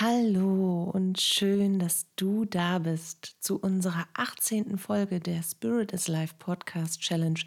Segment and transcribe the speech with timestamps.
[0.00, 4.76] Hallo und schön, dass du da bist zu unserer 18.
[4.76, 7.38] Folge der Spirit is Life Podcast Challenge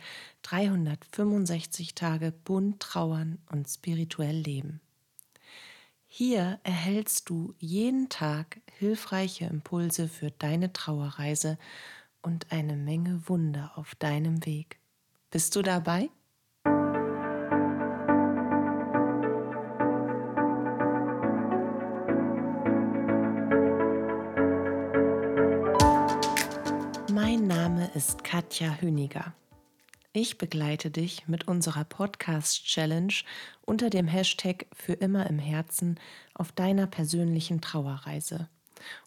[0.44, 4.80] 365 Tage bunt trauern und spirituell leben.
[6.06, 11.58] Hier erhältst du jeden Tag hilfreiche Impulse für deine Trauerreise
[12.22, 14.80] und eine Menge Wunder auf deinem Weg.
[15.32, 16.10] Bist du dabei?
[28.48, 29.34] Katja Hüniger.
[30.14, 33.14] Ich begleite dich mit unserer Podcast-Challenge
[33.66, 36.00] unter dem Hashtag Für immer im Herzen
[36.34, 38.48] auf deiner persönlichen Trauerreise,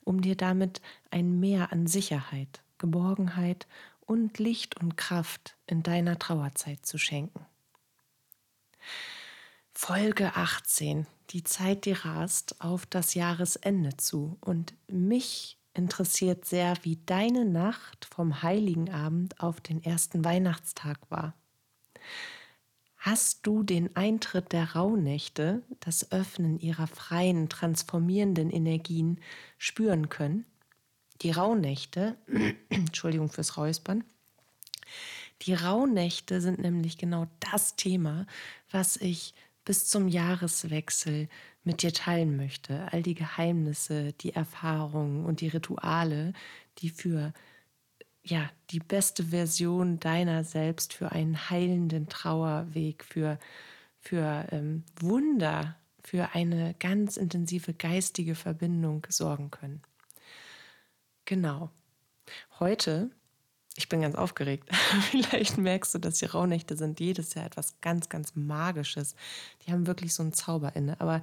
[0.05, 3.67] um dir damit ein Mehr an Sicherheit, Geborgenheit
[4.03, 7.47] und Licht und Kraft in deiner Trauerzeit zu schenken.
[9.73, 11.07] Folge 18.
[11.31, 18.05] Die Zeit, die rast auf das Jahresende zu und mich interessiert sehr, wie deine Nacht
[18.05, 21.35] vom heiligen Abend auf den ersten Weihnachtstag war.
[22.99, 29.21] Hast du den Eintritt der Rauhnächte, das Öffnen ihrer freien, transformierenden Energien
[29.57, 30.45] spüren können?
[31.23, 32.19] Die Rauhnächte,
[32.69, 34.05] Entschuldigung fürs Räuspern,
[35.43, 38.27] die Rauhnächte sind nämlich genau das Thema,
[38.71, 39.33] was ich
[39.65, 41.31] bis zum Jahreswechsel
[41.65, 42.89] mit dir teilen möchte.
[42.93, 46.33] All die Geheimnisse, die Erfahrungen und die Rituale,
[46.79, 47.33] die für
[48.23, 53.39] ja, die beste Version deiner selbst, für einen heilenden Trauerweg, für,
[53.99, 59.83] für ähm, Wunder, für eine ganz intensive geistige Verbindung sorgen können.
[61.25, 61.71] Genau.
[62.59, 63.11] Heute
[63.81, 64.69] ich bin ganz aufgeregt.
[65.11, 69.15] Vielleicht merkst du, dass die Rauhnächte sind jedes Jahr etwas ganz, ganz Magisches.
[69.67, 71.01] Die haben wirklich so einen Zauber inne.
[71.01, 71.23] Aber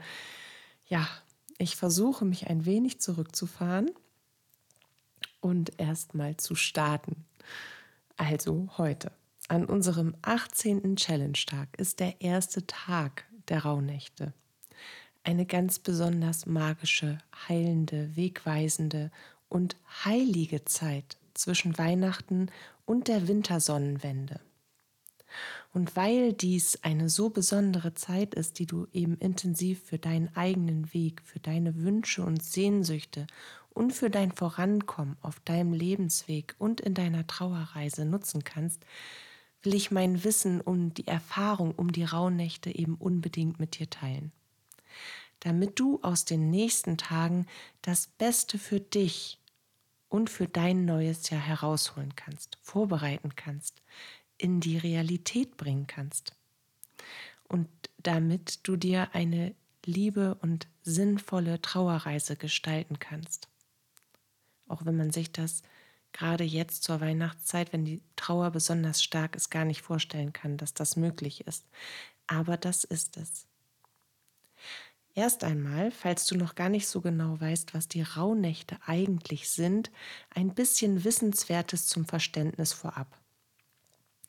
[0.87, 1.07] ja,
[1.59, 3.91] ich versuche mich ein wenig zurückzufahren
[5.39, 7.25] und erstmal zu starten.
[8.15, 9.11] Also heute.
[9.49, 10.95] An unserem 18.
[10.95, 14.33] Challenge-Tag ist der erste Tag der Rauhnächte.
[15.23, 19.11] Eine ganz besonders magische, heilende, wegweisende
[19.47, 22.49] und heilige Zeit zwischen Weihnachten
[22.85, 24.39] und der Wintersonnenwende.
[25.73, 30.93] Und weil dies eine so besondere Zeit ist, die du eben intensiv für deinen eigenen
[30.93, 33.27] Weg, für deine Wünsche und Sehnsüchte
[33.69, 38.83] und für dein Vorankommen auf deinem Lebensweg und in deiner Trauerreise nutzen kannst,
[39.61, 44.31] will ich mein Wissen um die Erfahrung um die Rauhnächte eben unbedingt mit dir teilen.
[45.41, 47.45] Damit du aus den nächsten Tagen
[47.81, 49.39] das Beste für dich
[50.09, 53.81] und für dein neues Jahr herausholen kannst, vorbereiten kannst,
[54.37, 56.33] in die Realität bringen kannst.
[57.47, 63.47] Und damit du dir eine liebe und sinnvolle Trauerreise gestalten kannst.
[64.67, 65.63] Auch wenn man sich das
[66.11, 70.73] gerade jetzt zur Weihnachtszeit, wenn die Trauer besonders stark ist, gar nicht vorstellen kann, dass
[70.73, 71.65] das möglich ist.
[72.27, 73.46] Aber das ist es.
[75.17, 79.89] Erst einmal, falls du noch gar nicht so genau weißt, was die Rauhnächte eigentlich sind,
[80.29, 83.19] ein bisschen Wissenswertes zum Verständnis vorab.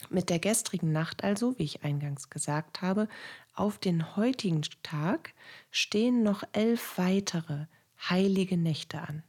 [0.08, 3.06] Mit der gestrigen Nacht also, wie ich eingangs gesagt habe,
[3.52, 5.34] auf den heutigen Tag
[5.70, 7.66] stehen noch elf weitere
[8.08, 9.22] heilige Nächte an.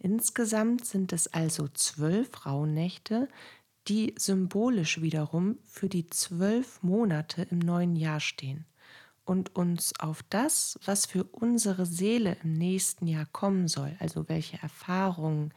[0.00, 3.28] Insgesamt sind es also zwölf Rauhnächte,
[3.86, 8.66] die symbolisch wiederum für die zwölf Monate im neuen Jahr stehen
[9.28, 14.56] und uns auf das, was für unsere Seele im nächsten Jahr kommen soll, also welche
[14.62, 15.52] Erfahrungen,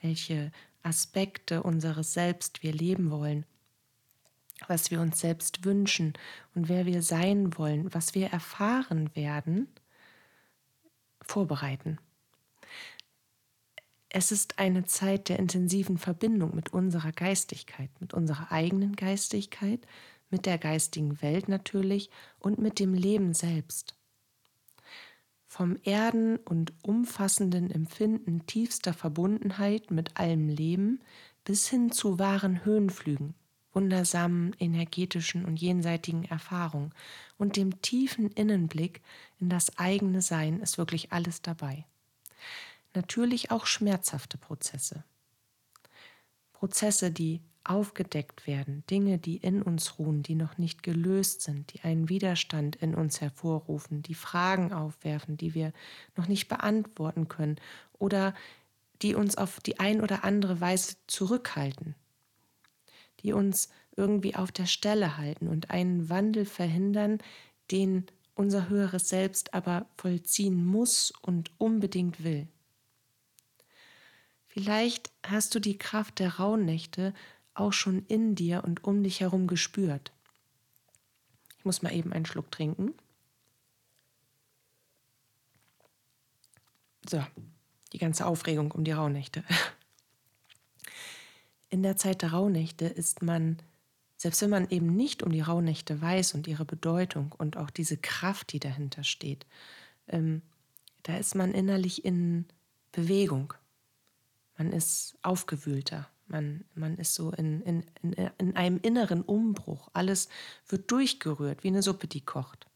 [0.00, 0.50] welche
[0.82, 3.46] Aspekte unseres Selbst wir leben wollen,
[4.66, 6.14] was wir uns selbst wünschen
[6.56, 9.68] und wer wir sein wollen, was wir erfahren werden,
[11.20, 11.98] vorbereiten.
[14.08, 19.86] Es ist eine Zeit der intensiven Verbindung mit unserer Geistigkeit, mit unserer eigenen Geistigkeit,
[20.32, 22.10] mit der geistigen Welt natürlich
[22.40, 23.94] und mit dem Leben selbst.
[25.46, 31.00] Vom Erden und umfassenden Empfinden tiefster Verbundenheit mit allem Leben
[31.44, 33.34] bis hin zu wahren Höhenflügen,
[33.74, 36.94] wundersamen energetischen und jenseitigen Erfahrungen
[37.36, 39.02] und dem tiefen Innenblick
[39.38, 41.84] in das eigene Sein ist wirklich alles dabei.
[42.94, 45.04] Natürlich auch schmerzhafte Prozesse.
[46.52, 51.80] Prozesse, die aufgedeckt werden, Dinge, die in uns ruhen, die noch nicht gelöst sind, die
[51.82, 55.72] einen Widerstand in uns hervorrufen, die Fragen aufwerfen, die wir
[56.16, 57.56] noch nicht beantworten können
[57.98, 58.34] oder
[59.02, 61.94] die uns auf die ein oder andere Weise zurückhalten,
[63.20, 67.18] die uns irgendwie auf der Stelle halten und einen Wandel verhindern,
[67.70, 72.48] den unser höheres Selbst aber vollziehen muss und unbedingt will.
[74.46, 77.14] Vielleicht hast du die Kraft der Rauhnächte
[77.54, 80.12] auch schon in dir und um dich herum gespürt.
[81.58, 82.92] Ich muss mal eben einen Schluck trinken.
[87.08, 87.24] So,
[87.92, 89.44] die ganze Aufregung um die Rauhnächte.
[91.68, 93.58] In der Zeit der Rauhnächte ist man,
[94.16, 97.96] selbst wenn man eben nicht um die Rauhnächte weiß und ihre Bedeutung und auch diese
[97.96, 99.46] Kraft, die dahinter steht,
[100.06, 100.42] ähm,
[101.02, 102.46] da ist man innerlich in
[102.92, 103.54] Bewegung.
[104.56, 106.11] Man ist aufgewühlter.
[106.32, 109.90] Man, man ist so in, in, in, in einem inneren Umbruch.
[109.92, 110.30] Alles
[110.66, 112.66] wird durchgerührt, wie eine Suppe, die kocht.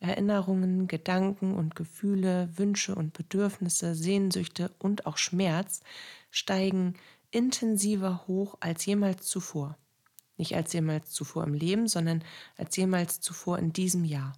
[0.00, 5.80] Erinnerungen, Gedanken und Gefühle, Wünsche und Bedürfnisse, Sehnsüchte und auch Schmerz
[6.30, 6.94] steigen
[7.30, 9.78] intensiver hoch als jemals zuvor.
[10.36, 12.22] Nicht als jemals zuvor im Leben, sondern
[12.58, 14.34] als jemals zuvor in diesem Jahr.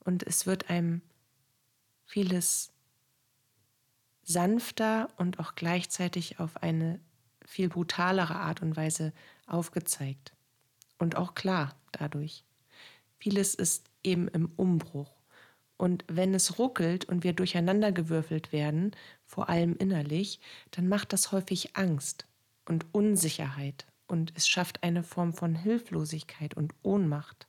[0.00, 1.00] Und es wird einem
[2.04, 2.71] vieles
[4.22, 7.00] sanfter und auch gleichzeitig auf eine
[7.44, 9.12] viel brutalere Art und Weise
[9.46, 10.32] aufgezeigt.
[10.98, 12.44] Und auch klar dadurch.
[13.18, 15.10] Vieles ist eben im Umbruch.
[15.76, 18.92] Und wenn es ruckelt und wir durcheinandergewürfelt werden,
[19.26, 20.40] vor allem innerlich,
[20.70, 22.26] dann macht das häufig Angst
[22.66, 27.48] und Unsicherheit und es schafft eine Form von Hilflosigkeit und Ohnmacht.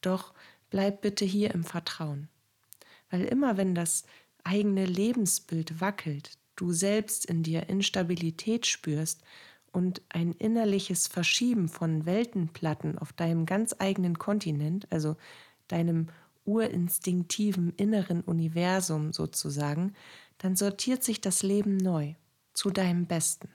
[0.00, 0.34] Doch
[0.70, 2.28] bleib bitte hier im Vertrauen,
[3.10, 4.04] weil immer wenn das
[4.44, 9.22] eigene Lebensbild wackelt, du selbst in dir Instabilität spürst
[9.72, 15.16] und ein innerliches Verschieben von Weltenplatten auf deinem ganz eigenen Kontinent, also
[15.68, 16.08] deinem
[16.44, 19.94] urinstinktiven inneren Universum sozusagen,
[20.38, 22.14] dann sortiert sich das Leben neu
[22.52, 23.48] zu deinem Besten.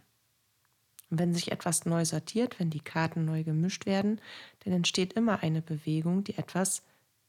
[1.10, 4.20] Und wenn sich etwas neu sortiert, wenn die Karten neu gemischt werden,
[4.64, 6.84] dann entsteht immer eine Bewegung, die etwas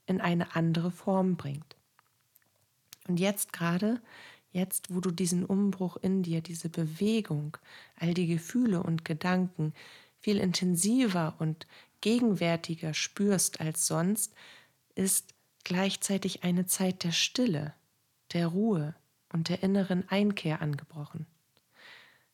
[0.07, 1.78] in eine andere Form bringt.
[3.09, 4.01] Und jetzt gerade
[4.51, 7.57] Jetzt, wo du diesen Umbruch in dir, diese Bewegung,
[7.97, 9.75] all die Gefühle und Gedanken
[10.19, 11.67] viel intensiver und
[12.01, 14.35] gegenwärtiger spürst als sonst,
[14.95, 15.35] ist
[15.65, 17.75] gleichzeitig eine Zeit der Stille,
[18.33, 18.95] der Ruhe
[19.33, 21.27] und der inneren Einkehr angebrochen.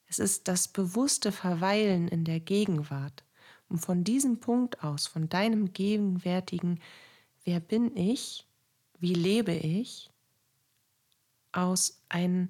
[0.06, 3.25] Es ist das bewusste Verweilen in der Gegenwart,
[3.69, 6.81] um von diesem Punkt aus, von deinem gegenwärtigen
[7.44, 8.47] Wer bin ich,
[9.00, 10.11] wie lebe ich,
[11.55, 12.49] aus einem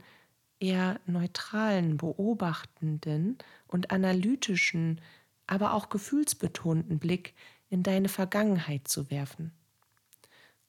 [0.60, 5.00] eher neutralen, beobachtenden und analytischen,
[5.46, 7.34] aber auch gefühlsbetonten Blick
[7.68, 9.52] in deine Vergangenheit zu werfen,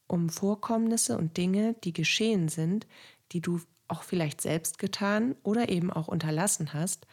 [0.07, 2.87] um Vorkommnisse und Dinge, die geschehen sind,
[3.31, 7.07] die du auch vielleicht selbst getan oder eben auch unterlassen hast,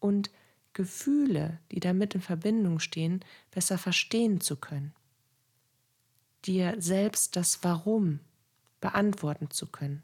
[0.00, 0.30] und
[0.74, 4.92] Gefühle, die damit in Verbindung stehen, besser verstehen zu können,
[6.44, 8.20] dir selbst das Warum
[8.80, 10.02] beantworten zu können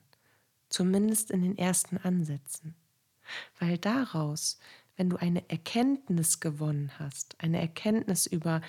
[0.71, 2.75] zumindest in den ersten Ansätzen.
[3.59, 4.59] Weil daraus,
[4.97, 8.61] wenn du eine Erkenntnis gewonnen hast, eine Erkenntnis über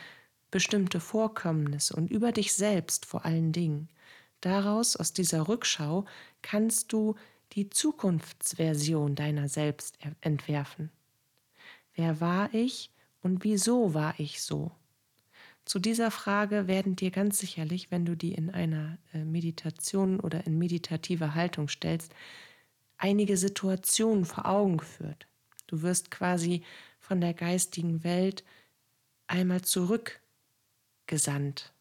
[0.51, 3.89] bestimmte Vorkommnisse und über dich selbst vor allen Dingen,
[4.42, 6.06] daraus, aus dieser Rückschau,
[6.42, 7.15] kannst du
[7.53, 10.92] die Zukunftsversion deiner selbst entwerfen.
[11.95, 14.71] Wer war ich und wieso war ich so?
[15.71, 20.45] Zu dieser Frage werden dir ganz sicherlich, wenn du die in einer äh, Meditation oder
[20.45, 22.13] in meditativer Haltung stellst,
[22.97, 25.28] einige Situationen vor Augen geführt.
[25.68, 26.61] Du wirst quasi
[26.99, 28.44] von der geistigen Welt
[29.28, 31.71] einmal zurückgesandt.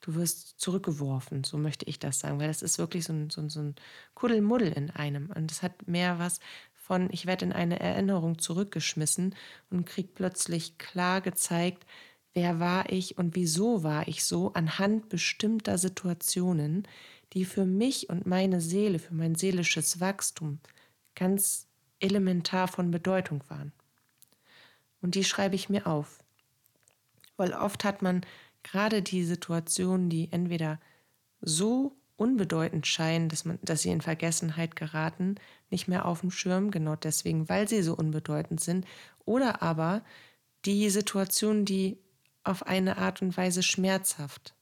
[0.00, 3.40] Du wirst zurückgeworfen, so möchte ich das sagen, weil das ist wirklich so ein, so
[3.40, 3.76] ein, so ein
[4.16, 5.30] Kuddelmuddel in einem.
[5.30, 6.40] Und es hat mehr was
[6.74, 9.36] von, ich werde in eine Erinnerung zurückgeschmissen
[9.70, 11.86] und krieg plötzlich klar gezeigt,
[12.34, 16.86] wer war ich und wieso war ich so anhand bestimmter Situationen,
[17.32, 20.60] die für mich und meine Seele, für mein seelisches Wachstum
[21.14, 21.66] ganz
[22.00, 23.72] elementar von Bedeutung waren.
[25.00, 26.22] Und die schreibe ich mir auf.
[27.36, 28.22] Weil oft hat man
[28.62, 30.80] gerade die Situationen, die entweder
[31.40, 35.36] so unbedeutend scheinen, dass, man, dass sie in Vergessenheit geraten,
[35.70, 38.86] nicht mehr auf dem Schirm, genau deswegen, weil sie so unbedeutend sind,
[39.24, 40.02] oder aber
[40.64, 41.98] die Situationen, die
[42.48, 44.54] auf eine Art und Weise schmerzhaft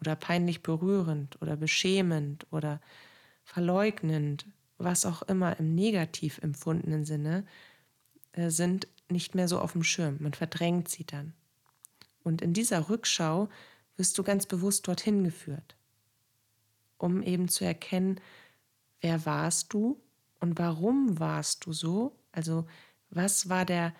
[0.00, 2.80] oder peinlich berührend oder beschämend oder
[3.44, 4.46] verleugnend,
[4.78, 7.46] was auch immer im negativ empfundenen Sinne,
[8.32, 10.18] äh, sind nicht mehr so auf dem Schirm.
[10.20, 11.32] Man verdrängt sie dann.
[12.22, 13.48] Und in dieser Rückschau
[13.96, 15.76] wirst du ganz bewusst dorthin geführt,
[16.98, 18.20] um eben zu erkennen,
[19.00, 20.00] wer warst du
[20.40, 22.16] und warum warst du so?
[22.32, 22.66] Also
[23.10, 23.94] was war der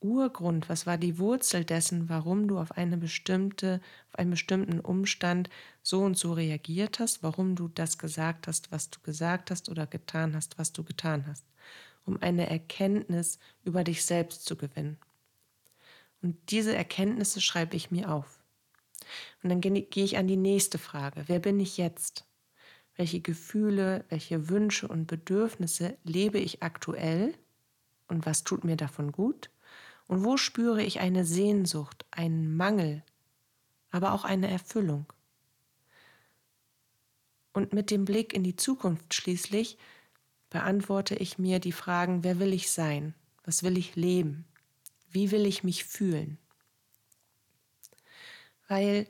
[0.00, 5.50] Urgrund, was war die Wurzel dessen, warum du auf eine bestimmte, auf einen bestimmten Umstand
[5.82, 9.86] so und so reagiert hast, warum du das gesagt hast, was du gesagt hast oder
[9.86, 11.44] getan hast, was du getan hast,
[12.04, 14.98] um eine Erkenntnis über dich selbst zu gewinnen.
[16.22, 18.40] Und diese Erkenntnisse schreibe ich mir auf.
[19.42, 21.24] Und dann gehe ich an die nächste Frage.
[21.26, 22.24] Wer bin ich jetzt?
[22.96, 27.34] Welche Gefühle, welche Wünsche und Bedürfnisse lebe ich aktuell?
[28.08, 29.50] Und was tut mir davon gut?
[30.08, 33.04] Und wo spüre ich eine Sehnsucht, einen Mangel,
[33.90, 35.06] aber auch eine Erfüllung?
[37.52, 39.78] Und mit dem Blick in die Zukunft schließlich
[40.50, 43.14] beantworte ich mir die Fragen, wer will ich sein?
[43.44, 44.46] Was will ich leben?
[45.10, 46.38] Wie will ich mich fühlen?
[48.66, 49.06] Weil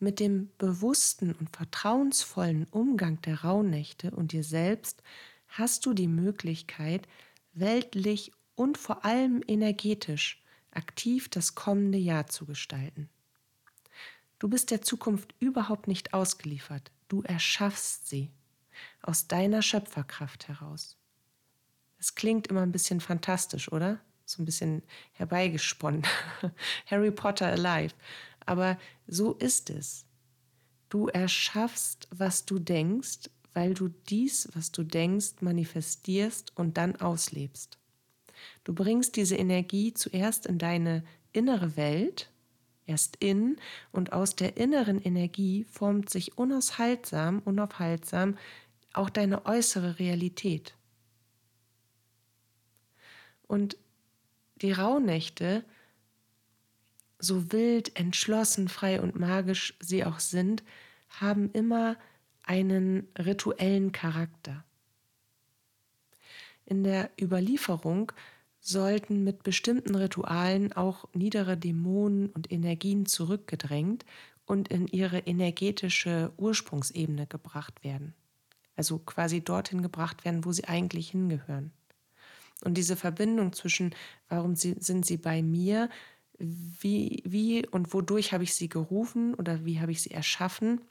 [0.00, 5.02] mit dem bewussten und vertrauensvollen Umgang der Rauhnächte und dir selbst
[5.48, 7.06] hast du die Möglichkeit,
[7.52, 13.08] weltlich und vor allem energetisch aktiv das kommende Jahr zu gestalten.
[14.38, 18.30] Du bist der Zukunft überhaupt nicht ausgeliefert, du erschaffst sie
[19.00, 20.98] aus deiner Schöpferkraft heraus.
[21.96, 23.98] Es klingt immer ein bisschen fantastisch, oder?
[24.26, 26.06] So ein bisschen herbeigesponnen.
[26.86, 27.94] Harry Potter alive.
[28.44, 30.04] Aber so ist es.
[30.90, 37.79] Du erschaffst, was du denkst, weil du dies, was du denkst, manifestierst und dann auslebst.
[38.64, 42.30] Du bringst diese Energie zuerst in deine innere Welt,
[42.86, 43.56] erst in,
[43.92, 48.36] und aus der inneren Energie formt sich unaushaltsam, unaufhaltsam
[48.92, 50.74] auch deine äußere Realität.
[53.46, 53.76] Und
[54.56, 55.64] die Rauhnächte,
[57.18, 60.62] so wild, entschlossen, frei und magisch sie auch sind,
[61.08, 61.96] haben immer
[62.42, 64.64] einen rituellen Charakter.
[66.70, 68.12] In der Überlieferung
[68.60, 74.06] sollten mit bestimmten Ritualen auch niedere Dämonen und Energien zurückgedrängt
[74.46, 78.14] und in ihre energetische Ursprungsebene gebracht werden.
[78.76, 81.72] Also quasi dorthin gebracht werden, wo sie eigentlich hingehören.
[82.62, 83.92] Und diese Verbindung zwischen,
[84.28, 85.90] warum sind sie bei mir,
[86.38, 90.82] wie, wie und wodurch habe ich sie gerufen oder wie habe ich sie erschaffen,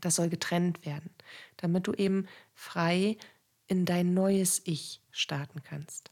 [0.00, 1.10] das soll getrennt werden,
[1.56, 3.16] damit du eben frei
[3.68, 6.10] in dein neues Ich starten kannst.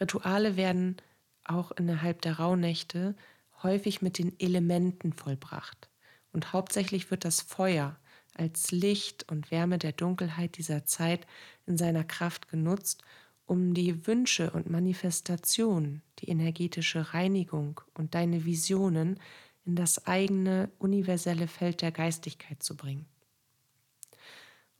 [0.00, 0.96] Rituale werden
[1.44, 3.14] auch innerhalb der Rauhnächte
[3.62, 5.88] häufig mit den Elementen vollbracht.
[6.32, 7.98] Und hauptsächlich wird das Feuer
[8.34, 11.26] als Licht und Wärme der Dunkelheit dieser Zeit
[11.66, 13.02] in seiner Kraft genutzt,
[13.46, 19.18] um die Wünsche und Manifestationen, die energetische Reinigung und deine Visionen
[19.64, 23.06] in das eigene universelle Feld der Geistigkeit zu bringen.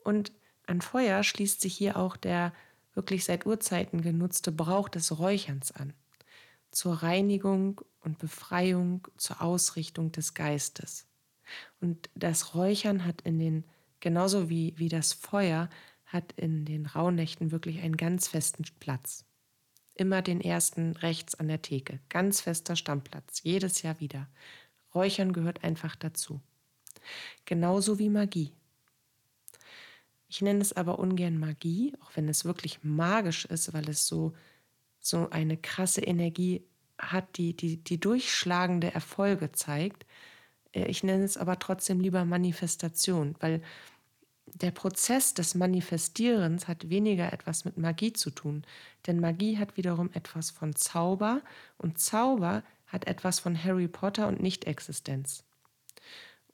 [0.04, 0.32] Und
[0.66, 2.52] an Feuer schließt sich hier auch der
[2.94, 5.92] wirklich seit Urzeiten genutzte Brauch des Räucherns an,
[6.70, 11.06] zur Reinigung und Befreiung, zur Ausrichtung des Geistes.
[11.80, 13.64] Und das Räuchern hat in den,
[14.00, 15.68] genauso wie, wie das Feuer,
[16.06, 19.24] hat in den Rauhnächten wirklich einen ganz festen Platz.
[19.94, 22.00] Immer den ersten rechts an der Theke.
[22.08, 23.40] Ganz fester Stammplatz.
[23.42, 24.28] Jedes Jahr wieder.
[24.94, 26.40] Räuchern gehört einfach dazu.
[27.44, 28.52] Genauso wie Magie.
[30.28, 34.34] Ich nenne es aber ungern Magie, auch wenn es wirklich magisch ist, weil es so,
[35.00, 36.64] so eine krasse Energie
[36.98, 40.06] hat, die, die, die durchschlagende Erfolge zeigt.
[40.72, 43.62] Äh, ich nenne es aber trotzdem lieber Manifestation, weil
[44.54, 48.64] der Prozess des Manifestierens hat weniger etwas mit Magie zu tun,
[49.06, 51.42] denn Magie hat wiederum etwas von Zauber
[51.78, 55.44] und Zauber hat etwas von Harry Potter und Nicht-Existenz.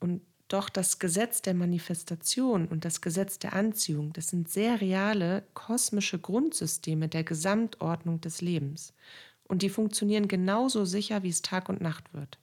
[0.00, 5.45] Und doch das Gesetz der Manifestation und das Gesetz der Anziehung, das sind sehr reale
[5.55, 8.93] kosmische Grundsysteme der Gesamtordnung des Lebens.
[9.45, 12.39] Und die funktionieren genauso sicher, wie es Tag und Nacht wird.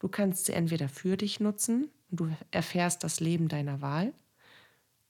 [0.00, 4.12] Du kannst sie entweder für dich nutzen und du erfährst das Leben deiner Wahl,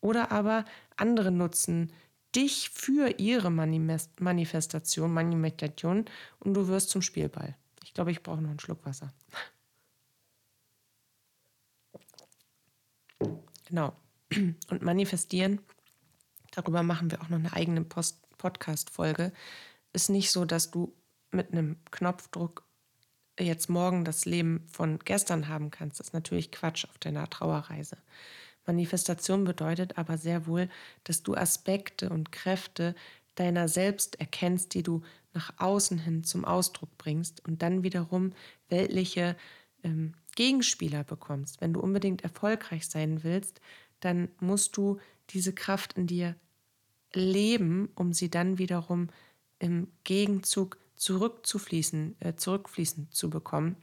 [0.01, 1.91] oder aber andere nutzen
[2.35, 6.05] dich für ihre Manifestation, Manifestation
[6.41, 7.57] und du wirst zum Spielball.
[7.83, 9.13] Ich glaube, ich brauche noch einen Schluck Wasser.
[13.75, 13.93] Genau.
[14.71, 15.61] Und manifestieren,
[16.53, 19.33] darüber machen wir auch noch eine eigene Podcast-Folge,
[19.93, 20.95] ist nicht so, dass du
[21.33, 22.63] mit einem Knopfdruck
[23.37, 25.99] jetzt morgen das Leben von gestern haben kannst.
[25.99, 27.97] Das ist natürlich Quatsch auf deiner Trauerreise.
[28.65, 30.69] Manifestation bedeutet aber sehr wohl,
[31.03, 32.95] dass du Aspekte und Kräfte
[33.35, 35.03] deiner selbst erkennst, die du
[35.33, 38.35] nach außen hin zum Ausdruck bringst und dann wiederum
[38.69, 39.37] weltliche
[39.83, 43.61] ähm, Gegenspieler bekommst, wenn du unbedingt erfolgreich sein willst,
[44.01, 44.99] dann musst du
[45.31, 46.37] diese Kraft in dir
[47.13, 49.09] leben, um sie dann wiederum
[49.59, 53.77] im Gegenzug zurückzufließen, äh, zurückfließen zu bekommen,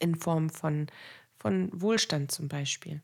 [0.00, 0.88] in Form von,
[1.36, 3.02] von Wohlstand zum Beispiel.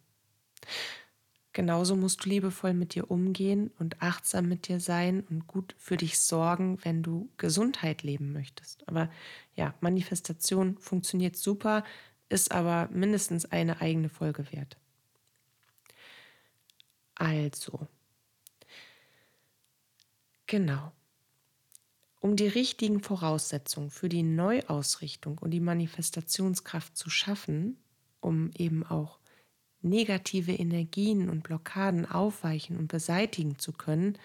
[1.53, 5.97] Genauso musst du liebevoll mit dir umgehen und achtsam mit dir sein und gut für
[5.97, 8.87] dich sorgen, wenn du Gesundheit leben möchtest.
[8.89, 9.11] Aber
[9.57, 11.83] ja, Manifestation funktioniert super,
[12.31, 14.79] ist aber mindestens eine eigene Folge wert.
[17.17, 17.87] Also,
[20.47, 20.93] genau.
[22.21, 27.79] Um die richtigen Voraussetzungen für die Neuausrichtung und die Manifestationskraft zu schaffen,
[28.21, 29.19] um eben auch
[29.83, 34.19] negative Energien und Blockaden aufweichen und beseitigen zu können,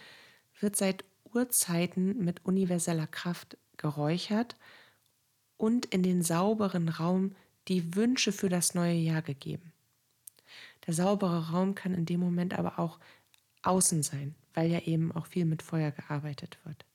[0.59, 4.55] wird seit Urzeiten mit universeller Kraft geräuchert
[5.57, 7.35] und in den sauberen Raum
[7.67, 9.71] die Wünsche für das neue Jahr gegeben.
[10.85, 12.99] Der saubere Raum kann in dem Moment aber auch
[13.63, 16.85] außen sein, weil ja eben auch viel mit Feuer gearbeitet wird.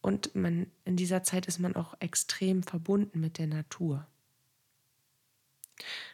[0.00, 4.06] Und man, in dieser Zeit ist man auch extrem verbunden mit der Natur.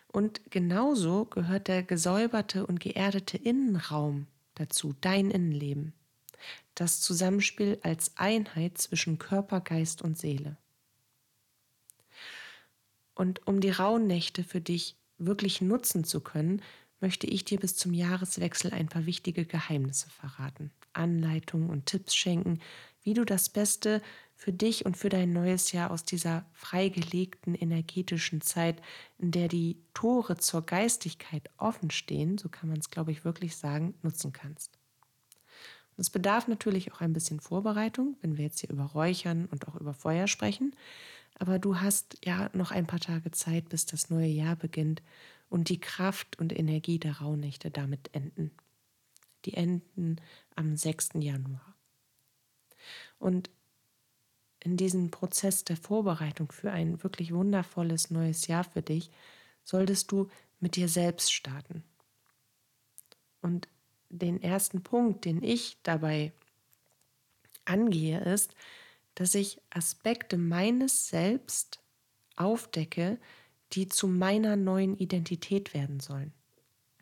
[0.09, 5.93] Und genauso gehört der gesäuberte und geerdete Innenraum dazu, dein Innenleben.
[6.75, 10.57] Das Zusammenspiel als Einheit zwischen Körper, Geist und Seele.
[13.15, 16.63] Und um die Rauhnächte für dich wirklich nutzen zu können,
[17.01, 22.61] möchte ich dir bis zum Jahreswechsel ein paar wichtige Geheimnisse verraten, Anleitungen und Tipps schenken,
[23.03, 24.01] wie du das Beste
[24.35, 28.81] für dich und für dein neues Jahr aus dieser freigelegten energetischen Zeit,
[29.19, 33.57] in der die Tore zur Geistigkeit offen stehen, so kann man es, glaube ich, wirklich
[33.57, 34.79] sagen, nutzen kannst.
[35.97, 39.77] Es bedarf natürlich auch ein bisschen Vorbereitung, wenn wir jetzt hier über Räuchern und auch
[39.77, 40.75] über Feuer sprechen.
[41.35, 45.03] Aber du hast ja noch ein paar Tage Zeit, bis das neue Jahr beginnt
[45.49, 48.51] und die Kraft und Energie der Rauhnächte damit enden.
[49.45, 50.17] Die enden
[50.55, 51.11] am 6.
[51.15, 51.75] Januar.
[53.19, 53.51] Und
[54.61, 59.11] in diesem Prozess der Vorbereitung für ein wirklich wundervolles neues Jahr für dich,
[59.63, 61.85] solltest du mit dir selbst starten.
[63.43, 63.69] Und
[64.09, 66.33] den ersten Punkt, den ich dabei
[67.67, 68.55] angehe, ist,
[69.15, 71.81] dass ich Aspekte meines Selbst
[72.37, 73.19] aufdecke,
[73.73, 76.33] die zu meiner neuen Identität werden sollen.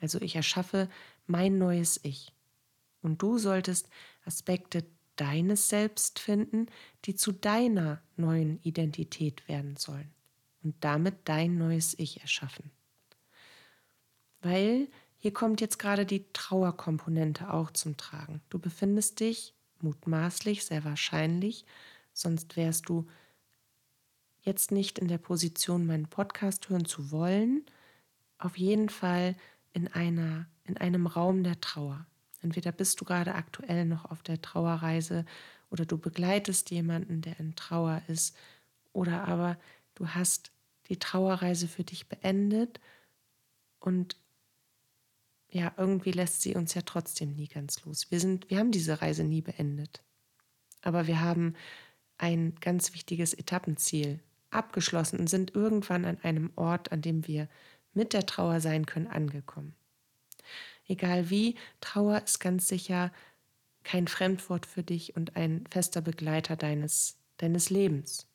[0.00, 0.88] Also ich erschaffe
[1.26, 2.32] mein neues Ich.
[3.02, 3.88] Und du solltest
[4.24, 4.84] Aspekte
[5.16, 6.66] deines Selbst finden,
[7.04, 10.12] die zu deiner neuen Identität werden sollen
[10.62, 12.70] und damit dein neues Ich erschaffen.
[14.40, 18.40] Weil hier kommt jetzt gerade die Trauerkomponente auch zum Tragen.
[18.50, 21.64] Du befindest dich mutmaßlich, sehr wahrscheinlich,
[22.12, 23.06] sonst wärst du
[24.42, 27.64] jetzt nicht in der Position, meinen Podcast hören zu wollen,
[28.38, 29.36] auf jeden Fall
[29.72, 32.06] in einer in einem Raum der Trauer.
[32.40, 35.24] Entweder bist du gerade aktuell noch auf der Trauerreise
[35.70, 38.36] oder du begleitest jemanden, der in Trauer ist,
[38.92, 39.58] oder aber
[39.94, 40.52] du hast
[40.88, 42.80] die Trauerreise für dich beendet
[43.80, 44.16] und
[45.48, 48.10] ja, irgendwie lässt sie uns ja trotzdem nie ganz los.
[48.10, 50.02] Wir sind, wir haben diese Reise nie beendet.
[50.80, 51.54] Aber wir haben
[52.22, 57.48] ein ganz wichtiges Etappenziel abgeschlossen und sind irgendwann an einem Ort, an dem wir
[57.94, 59.74] mit der Trauer sein können, angekommen.
[60.86, 63.12] Egal wie, Trauer ist ganz sicher
[63.82, 68.28] kein Fremdwort für dich und ein fester Begleiter deines, deines Lebens.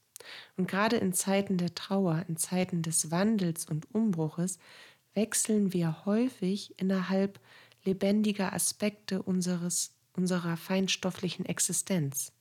[0.57, 4.59] Und gerade in Zeiten der Trauer, in Zeiten des Wandels und Umbruches,
[5.13, 7.39] wechseln wir häufig innerhalb
[7.85, 12.33] lebendiger Aspekte unseres, unserer feinstofflichen Existenz.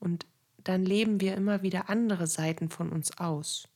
[0.00, 0.26] Und
[0.64, 3.68] dann leben wir immer wieder andere Seiten von uns aus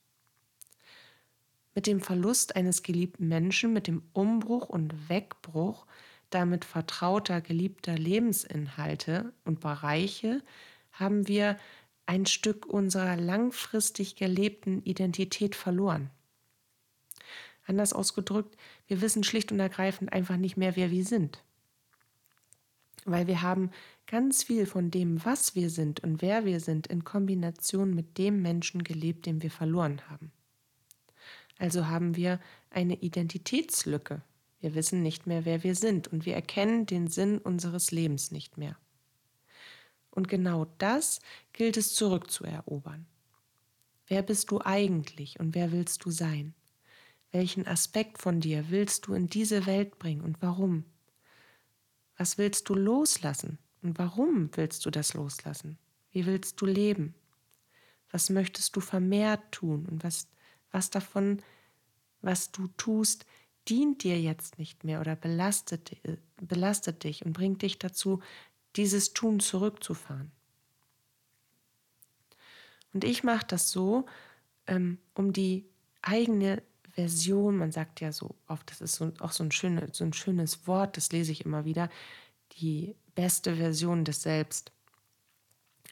[1.75, 5.87] mit dem Verlust eines geliebten Menschen, mit dem Umbruch und Wegbruch
[6.31, 10.43] damit vertrauter, geliebter Lebensinhalte und Bereiche
[10.93, 11.59] haben wir
[12.07, 16.11] ein Stück unserer langfristig gelebten Identität verloren.
[17.67, 21.43] Anders ausgedrückt, wir wissen schlicht und ergreifend einfach nicht mehr, wer wir sind.
[23.05, 23.71] Weil wir haben
[24.07, 28.43] ganz viel von dem, was wir sind und wer wir sind, in Kombination mit dem
[28.43, 30.31] Menschen gelebt, den wir verloren haben.
[31.59, 34.23] Also haben wir eine Identitätslücke.
[34.61, 38.59] Wir wissen nicht mehr, wer wir sind und wir erkennen den Sinn unseres Lebens nicht
[38.59, 38.77] mehr.
[40.11, 41.21] Und genau das
[41.53, 43.07] gilt es zurückzuerobern.
[44.07, 46.55] Wer bist du eigentlich und wer willst du sein?
[47.31, 50.85] Welchen Aspekt von dir willst du in diese Welt bringen und warum?
[52.23, 55.77] Was willst du loslassen und warum willst du das loslassen?
[56.13, 57.17] Wie willst du leben?
[58.13, 60.29] Was möchtest du vermehrt tun und was
[60.71, 61.43] was davon,
[62.21, 63.27] was du tust,
[63.69, 65.97] dient dir jetzt nicht mehr oder belastet,
[66.37, 68.23] belastet dich und bringt dich dazu,
[68.77, 70.31] dieses Tun zurückzufahren.
[72.93, 74.07] Und ich mache das so,
[74.69, 75.67] ähm, um die
[76.03, 76.63] eigene
[76.95, 80.13] Version, man sagt ja so oft, das ist so, auch so ein, schöne, so ein
[80.13, 81.89] schönes Wort, das lese ich immer wieder,
[82.61, 84.73] die beste Version des Selbst.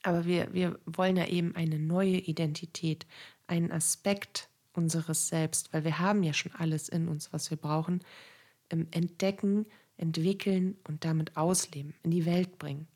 [0.02, 3.06] Aber wir, wir wollen ja eben eine neue Identität,
[3.46, 8.00] einen Aspekt unseres Selbst, weil wir haben ja schon alles in uns, was wir brauchen,
[8.70, 12.86] ähm, entdecken, entwickeln und damit ausleben, in die Welt bringen.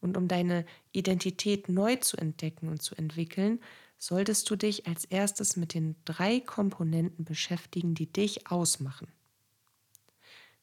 [0.00, 3.60] Und um deine Identität neu zu entdecken und zu entwickeln,
[3.98, 9.08] solltest du dich als erstes mit den drei Komponenten beschäftigen, die dich ausmachen.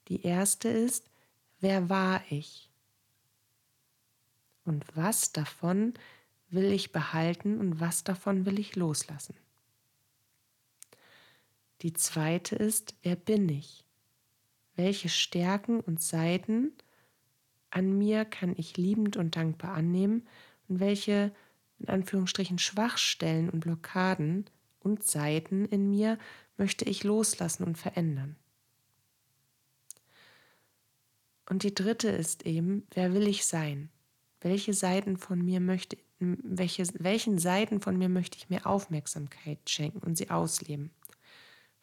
[0.08, 1.10] Die erste ist,
[1.60, 2.69] wer war ich?
[4.63, 5.93] Und was davon
[6.50, 9.36] will ich behalten und was davon will ich loslassen?
[11.82, 13.84] Die zweite ist, wer bin ich?
[14.76, 16.71] Welche Stärken und Seiten
[17.69, 20.28] an mir kann ich liebend und dankbar annehmen
[20.67, 21.36] und welche
[21.79, 24.45] in Anführungsstrichen Schwachstellen und Blockaden
[24.79, 26.17] und Seiten in mir
[26.57, 28.35] möchte ich loslassen und verändern.
[31.49, 33.89] Und die dritte ist eben, wer will ich sein?
[34.41, 39.99] Welche Seiten von mir möchte, welche, welchen Seiten von mir möchte ich mir Aufmerksamkeit schenken
[39.99, 40.91] und sie ausleben?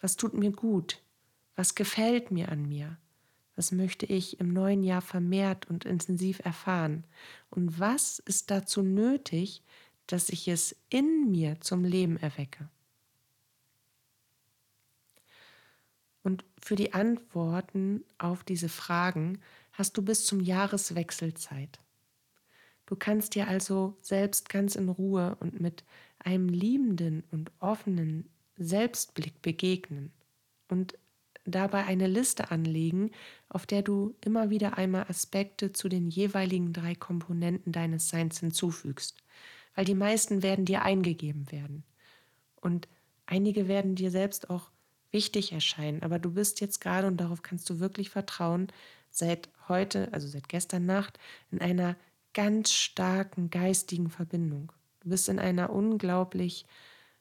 [0.01, 1.01] Was tut mir gut?
[1.55, 2.99] Was gefällt mir an mir?
[3.63, 7.05] Was möchte ich im neuen Jahr vermehrt und intensiv erfahren?
[7.49, 9.63] Und was ist dazu nötig,
[10.09, 12.69] dass ich es in mir zum Leben erwecke?
[16.25, 19.39] Und für die Antworten auf diese Fragen
[19.71, 21.79] hast du bis zum Jahreswechsel Zeit.
[22.87, 25.85] Du kannst dir also selbst ganz in Ruhe und mit
[26.19, 30.11] einem liebenden und offenen Selbstblick begegnen
[30.67, 30.99] und
[31.45, 33.11] dabei eine Liste anlegen,
[33.49, 39.17] auf der du immer wieder einmal Aspekte zu den jeweiligen drei Komponenten deines Seins hinzufügst,
[39.75, 41.85] weil die meisten werden dir eingegeben werden.
[42.61, 42.89] Und
[43.27, 44.71] einige werden dir selbst auch
[45.11, 48.69] wichtig erscheinen, aber du bist jetzt gerade und darauf kannst du wirklich vertrauen,
[49.11, 51.19] seit heute, also seit gestern Nacht,
[51.51, 51.97] in einer
[52.33, 54.73] ganz starken geistigen Verbindung.
[55.01, 56.65] Du bist in einer unglaublich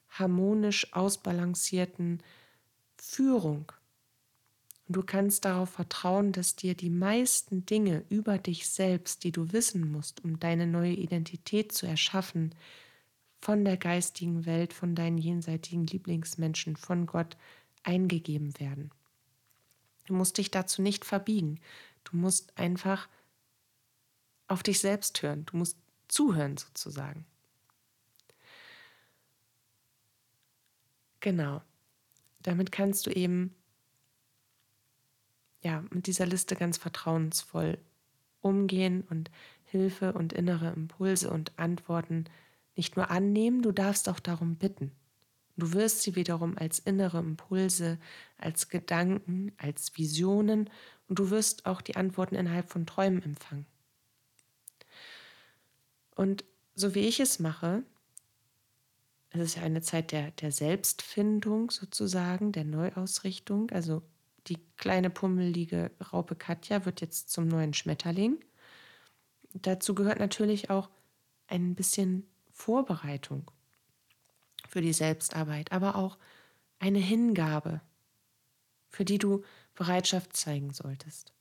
[0.08, 2.22] harmonisch ausbalancierten
[2.96, 3.72] Führung
[4.88, 9.52] und du kannst darauf vertrauen, dass dir die meisten Dinge über dich selbst, die du
[9.52, 12.54] wissen musst, um deine neue Identität zu erschaffen,
[13.40, 17.36] von der geistigen Welt, von deinen jenseitigen Lieblingsmenschen, von Gott
[17.82, 18.90] eingegeben werden.
[20.06, 21.60] Du musst dich dazu nicht verbiegen.
[22.04, 23.08] Du musst einfach
[24.46, 25.44] auf dich selbst hören.
[25.46, 25.76] Du musst
[26.08, 27.24] zuhören sozusagen.
[31.20, 31.62] Genau.
[32.40, 33.54] Damit kannst du eben
[35.62, 37.78] ja, mit dieser Liste ganz vertrauensvoll
[38.40, 39.30] umgehen und
[39.64, 42.24] Hilfe und innere Impulse und Antworten
[42.74, 44.92] nicht nur annehmen, du darfst auch darum bitten.
[45.56, 47.98] Du wirst sie wiederum als innere Impulse,
[48.38, 50.70] als Gedanken, als Visionen
[51.08, 53.66] und du wirst auch die Antworten innerhalb von Träumen empfangen.
[56.14, 56.44] Und
[56.74, 57.82] so wie ich es mache,
[59.30, 63.70] es ist ja eine Zeit der, der Selbstfindung sozusagen, der Neuausrichtung.
[63.70, 64.02] Also
[64.48, 68.44] die kleine pummelige Raupe Katja wird jetzt zum neuen Schmetterling.
[69.54, 70.90] Dazu gehört natürlich auch
[71.46, 73.50] ein bisschen Vorbereitung
[74.68, 76.18] für die Selbstarbeit, aber auch
[76.78, 77.80] eine Hingabe,
[78.88, 81.32] für die du Bereitschaft zeigen solltest.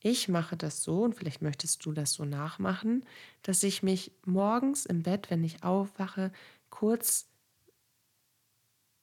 [0.00, 3.06] Ich mache das so, und vielleicht möchtest du das so nachmachen,
[3.42, 6.30] dass ich mich morgens im Bett, wenn ich aufwache,
[6.68, 7.30] kurz,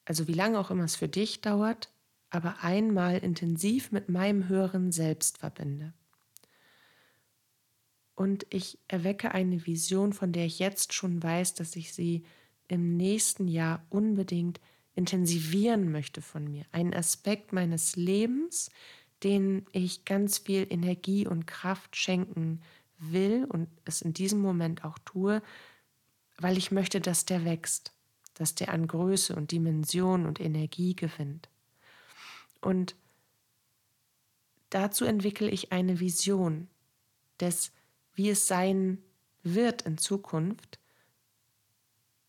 [0.05, 1.90] also wie lange auch immer es für dich dauert,
[2.31, 5.93] aber einmal intensiv mit meinem höheren Selbst verbinde.
[8.15, 12.23] Und ich erwecke eine Vision, von der ich jetzt schon weiß, dass ich sie
[12.67, 14.59] im nächsten Jahr unbedingt
[14.95, 16.65] intensivieren möchte von mir.
[16.71, 18.69] Einen Aspekt meines Lebens,
[19.23, 22.61] den ich ganz viel Energie und Kraft schenken
[22.97, 25.41] will und es in diesem Moment auch tue,
[26.37, 27.93] weil ich möchte, dass der wächst,
[28.35, 31.49] dass der an Größe und Dimension und Energie gewinnt.
[32.61, 32.95] Und
[34.69, 36.67] dazu entwickle ich eine Vision
[37.39, 37.71] des,
[38.13, 38.99] wie es sein
[39.43, 40.79] wird in Zukunft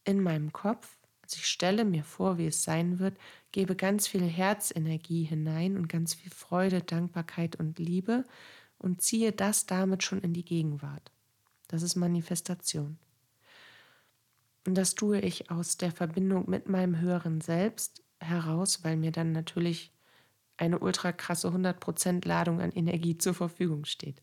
[0.05, 0.97] in meinem Kopf.
[1.23, 3.17] Also ich stelle mir vor, wie es sein wird,
[3.53, 8.25] gebe ganz viel Herzenergie hinein und ganz viel Freude, Dankbarkeit und Liebe
[8.79, 11.13] und ziehe das damit schon in die Gegenwart.
[11.69, 12.99] Das ist Manifestation.
[14.67, 19.33] Und das tue ich aus der Verbindung mit meinem höheren Selbst heraus, weil mir dann
[19.33, 19.93] natürlich
[20.57, 24.21] eine ultra krasse 100% Ladung an Energie zur Verfügung steht.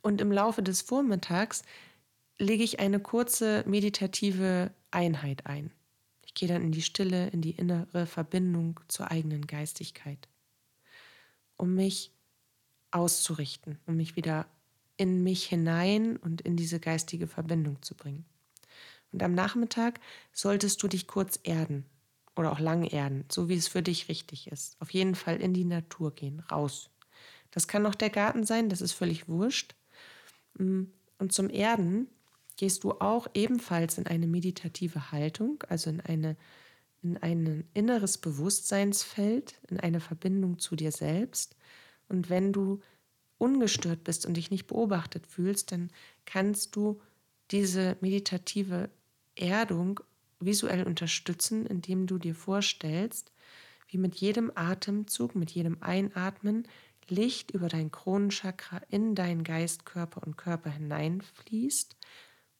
[0.00, 1.62] Und im Laufe des Vormittags
[2.38, 5.72] lege ich eine kurze meditative Einheit ein.
[6.24, 10.28] Ich gehe dann in die Stille, in die innere Verbindung zur eigenen Geistigkeit,
[11.56, 12.12] um mich
[12.90, 14.46] auszurichten, um mich wieder
[14.96, 18.24] in mich hinein und in diese geistige Verbindung zu bringen.
[19.12, 20.00] Und am Nachmittag
[20.32, 21.84] solltest du dich kurz erden
[22.38, 24.80] oder auch lang erden, so wie es für dich richtig ist.
[24.80, 26.88] Auf jeden Fall in die Natur gehen, raus.
[27.50, 29.74] Das kann auch der Garten sein, das ist völlig wurscht.
[30.54, 30.84] Mm,
[31.18, 32.06] und zum Erden
[32.56, 36.36] gehst du auch ebenfalls in eine meditative Haltung, also in, eine,
[37.02, 41.56] in ein inneres Bewusstseinsfeld, in eine Verbindung zu dir selbst.
[42.08, 42.80] Und wenn du
[43.38, 45.90] ungestört bist und dich nicht beobachtet fühlst, dann
[46.24, 47.00] kannst du
[47.50, 48.90] diese meditative
[49.34, 50.00] Erdung
[50.40, 53.32] visuell unterstützen, indem du dir vorstellst,
[53.88, 56.68] wie mit jedem Atemzug, mit jedem Einatmen
[57.08, 61.96] Licht über dein Kronenchakra in deinen Geist, Körper und Körper hineinfließt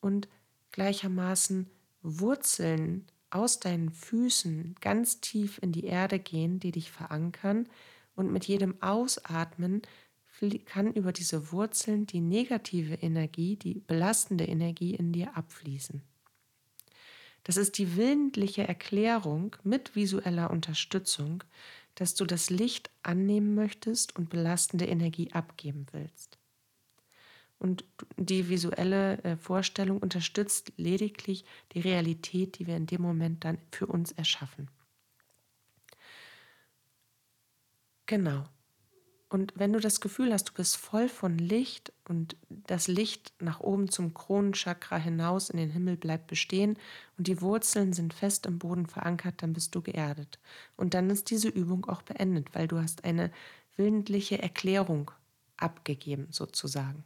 [0.01, 0.29] und
[0.73, 1.69] gleichermaßen
[2.03, 7.69] Wurzeln aus deinen Füßen ganz tief in die Erde gehen, die dich verankern
[8.15, 9.83] und mit jedem Ausatmen
[10.67, 16.03] kann über diese Wurzeln die negative Energie, die belastende Energie in dir abfließen.
[17.45, 21.45] Das ist die willentliche Erklärung mit visueller Unterstützung,
[21.95, 26.39] dass du das Licht annehmen möchtest und belastende Energie abgeben willst.
[27.59, 27.85] Und
[28.17, 33.87] die visuelle äh, Vorstellung unterstützt lediglich die Realität, die wir in dem Moment dann für
[33.87, 34.71] uns erschaffen.
[38.07, 38.45] Genau.
[39.31, 43.61] Und wenn du das Gefühl hast, du bist voll von Licht und das Licht nach
[43.61, 46.79] oben zum Kronenchakra hinaus in den Himmel bleibt bestehen
[47.19, 50.39] und die Wurzeln sind fest im Boden verankert, dann bist du geerdet.
[50.77, 53.31] Und dann ist diese Übung auch beendet, weil du hast eine
[53.77, 55.11] willentliche Erklärung
[55.59, 57.05] abgegeben sozusagen.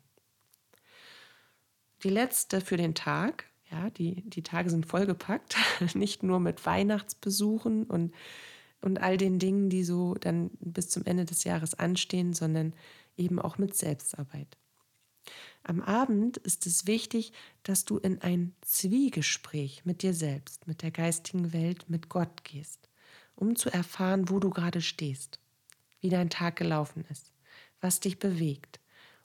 [2.05, 5.57] Die letzte für den Tag, ja, die, die Tage sind vollgepackt,
[5.95, 8.15] nicht nur mit Weihnachtsbesuchen und
[8.83, 12.75] und all den Dingen, die so dann bis zum Ende des Jahres anstehen, sondern
[13.17, 14.59] eben auch mit Selbstarbeit.
[15.63, 20.91] Am Abend ist es wichtig, dass du in ein Zwiegespräch mit dir selbst, mit der
[20.91, 22.89] geistigen Welt, mit Gott gehst,
[23.37, 25.39] um zu erfahren, wo du gerade stehst,
[26.01, 27.33] wie dein Tag gelaufen ist,
[27.81, 28.81] was dich bewegt,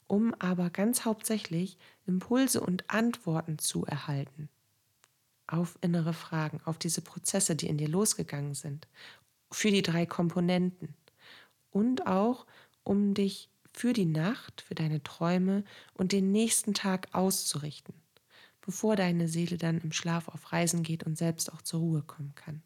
[0.06, 4.48] um aber ganz hauptsächlich Impulse und Antworten zu erhalten
[5.48, 8.86] auf innere Fragen, auf diese Prozesse, die in dir losgegangen sind
[9.50, 10.94] für die drei Komponenten
[11.70, 12.46] und auch
[12.84, 17.94] um dich für die Nacht, für deine Träume und den nächsten Tag auszurichten,
[18.60, 22.34] bevor deine Seele dann im Schlaf auf Reisen geht und selbst auch zur Ruhe kommen
[22.34, 22.62] kann.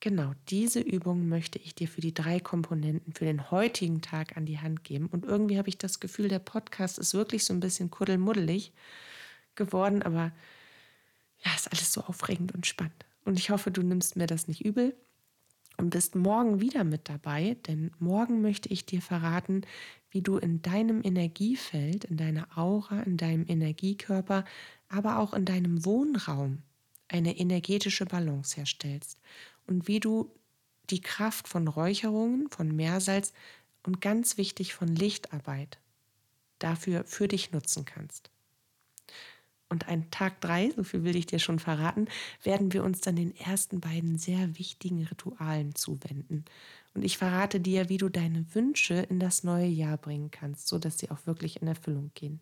[0.00, 4.44] Genau, diese Übung möchte ich dir für die drei Komponenten für den heutigen Tag an
[4.44, 5.06] die Hand geben.
[5.06, 8.72] Und irgendwie habe ich das Gefühl, der Podcast ist wirklich so ein bisschen kuddelmuddelig
[9.54, 10.32] geworden, aber
[11.38, 13.06] ja, ist alles so aufregend und spannend.
[13.26, 14.96] Und ich hoffe, du nimmst mir das nicht übel
[15.78, 19.62] und bist morgen wieder mit dabei, denn morgen möchte ich dir verraten,
[20.10, 24.44] wie du in deinem Energiefeld, in deiner Aura, in deinem Energiekörper,
[24.88, 26.62] aber auch in deinem Wohnraum
[27.08, 29.18] eine energetische Balance herstellst
[29.66, 30.32] und wie du
[30.88, 33.32] die Kraft von Räucherungen, von Meersalz
[33.82, 35.80] und ganz wichtig von Lichtarbeit
[36.60, 38.30] dafür für dich nutzen kannst.
[39.76, 42.08] Und ein Tag drei, so viel will ich dir schon verraten,
[42.42, 46.46] werden wir uns dann den ersten beiden sehr wichtigen Ritualen zuwenden.
[46.94, 50.96] Und ich verrate dir, wie du deine Wünsche in das neue Jahr bringen kannst, sodass
[50.96, 52.40] sie auch wirklich in Erfüllung gehen.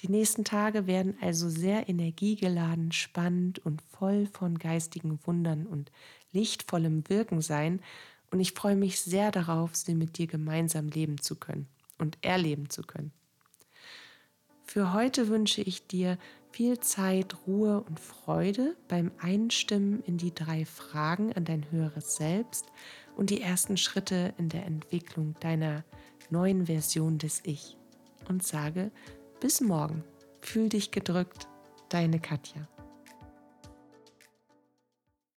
[0.00, 5.90] Die nächsten Tage werden also sehr energiegeladen, spannend und voll von geistigen Wundern und
[6.32, 7.80] lichtvollem Wirken sein.
[8.30, 12.68] Und ich freue mich sehr darauf, sie mit dir gemeinsam leben zu können und erleben
[12.68, 13.10] zu können.
[14.66, 16.18] Für heute wünsche ich dir
[16.50, 22.66] viel Zeit, Ruhe und Freude beim Einstimmen in die drei Fragen an dein höheres Selbst
[23.16, 25.84] und die ersten Schritte in der Entwicklung deiner
[26.30, 27.76] neuen Version des Ich.
[28.28, 28.90] Und sage
[29.40, 30.02] bis morgen.
[30.40, 31.46] Fühl dich gedrückt,
[31.88, 32.66] deine Katja.